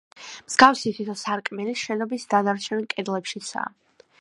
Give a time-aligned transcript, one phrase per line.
[0.45, 3.71] მსგავსი თითო სარკმელი შენობის დანარჩენ კედლებშიცაა.